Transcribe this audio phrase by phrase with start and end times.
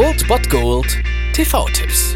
[0.00, 0.96] Old Bot Gold
[1.34, 2.14] TV-Tipps.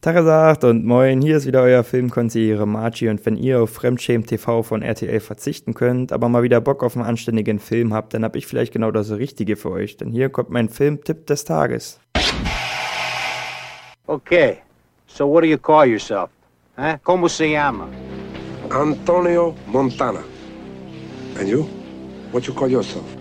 [0.00, 4.62] Tagesagt und moin, hier ist wieder euer Filmkonsigliere Margie und wenn ihr auf Fremdschämen TV
[4.62, 8.36] von RTL verzichten könnt, aber mal wieder Bock auf einen anständigen Film habt, dann hab
[8.36, 11.98] ich vielleicht genau das Richtige für euch, denn hier kommt mein Filmtipp des Tages.
[14.06, 14.58] Okay,
[15.08, 16.30] so what do you call yourself?
[16.78, 16.96] Huh?
[17.02, 17.88] Como se llama?
[18.70, 20.20] Antonio Montana.
[21.40, 21.66] And you?
[22.30, 23.16] What you call yourself?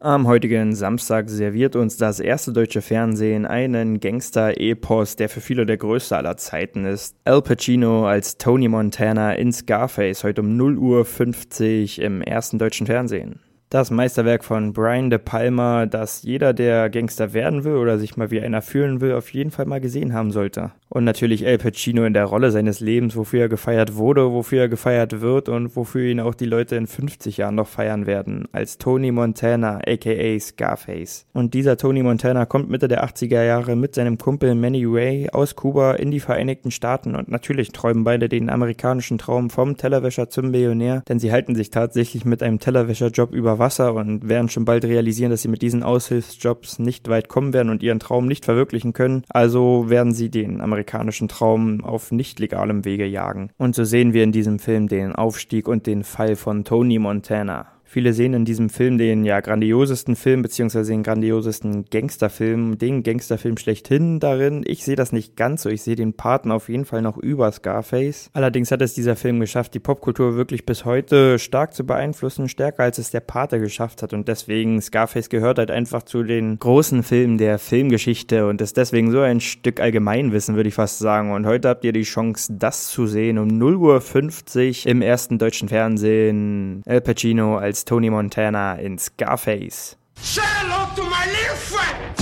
[0.00, 5.76] Am heutigen Samstag serviert uns das erste deutsche Fernsehen einen Gangster-Epos, der für viele der
[5.76, 7.16] größte aller Zeiten ist.
[7.24, 12.86] Al Pacino als Tony Montana in Scarface heute um 0 Uhr 50 im ersten deutschen
[12.86, 13.40] Fernsehen.
[13.70, 18.30] Das Meisterwerk von Brian De Palma, das jeder, der Gangster werden will oder sich mal
[18.30, 20.72] wie einer fühlen will, auf jeden Fall mal gesehen haben sollte.
[20.88, 24.68] Und natürlich El Pacino in der Rolle seines Lebens, wofür er gefeiert wurde, wofür er
[24.70, 28.78] gefeiert wird und wofür ihn auch die Leute in 50 Jahren noch feiern werden, als
[28.78, 31.26] Tony Montana, aka Scarface.
[31.34, 35.56] Und dieser Tony Montana kommt Mitte der 80er Jahre mit seinem Kumpel Manny Ray aus
[35.56, 40.52] Kuba in die Vereinigten Staaten und natürlich träumen beide den amerikanischen Traum vom Tellerwäscher zum
[40.52, 44.84] Millionär, denn sie halten sich tatsächlich mit einem Tellerwäscherjob über Wasser und werden schon bald
[44.84, 48.92] realisieren, dass sie mit diesen Aushilfsjobs nicht weit kommen werden und ihren Traum nicht verwirklichen
[48.92, 53.50] können, also werden sie den amerikanischen Traum auf nicht legalem Wege jagen.
[53.58, 57.77] Und so sehen wir in diesem Film den Aufstieg und den Fall von Tony Montana.
[57.90, 63.56] Viele sehen in diesem Film den ja grandiosesten Film beziehungsweise den grandiosesten Gangsterfilm, den Gangsterfilm
[63.56, 64.62] schlechthin darin.
[64.66, 65.70] Ich sehe das nicht ganz so.
[65.70, 68.28] Ich sehe den Paten auf jeden Fall noch über Scarface.
[68.34, 72.82] Allerdings hat es dieser Film geschafft, die Popkultur wirklich bis heute stark zu beeinflussen, stärker
[72.82, 74.12] als es der Pate geschafft hat.
[74.12, 79.10] Und deswegen Scarface gehört halt einfach zu den großen Filmen der Filmgeschichte und ist deswegen
[79.10, 81.32] so ein Stück Allgemeinwissen, würde ich fast sagen.
[81.32, 85.70] Und heute habt ihr die Chance, das zu sehen um 0.50 Uhr im ersten deutschen
[85.70, 86.82] Fernsehen.
[86.84, 89.96] Al Pacino als als Tony Montana in Scarface.
[90.20, 92.16] Say hello to my little friend!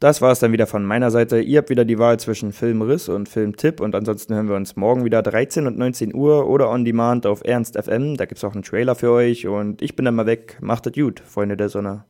[0.00, 1.40] Das war es dann wieder von meiner Seite.
[1.40, 5.04] Ihr habt wieder die Wahl zwischen Filmriss und Filmtipp und ansonsten hören wir uns morgen
[5.04, 8.16] wieder 13 und 19 Uhr oder on demand auf Ernst FM.
[8.16, 10.56] Da gibt es auch einen Trailer für euch und ich bin dann mal weg.
[10.60, 12.04] Macht es gut, Freunde der Sonne.